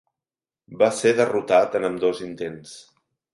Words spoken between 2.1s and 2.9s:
intents.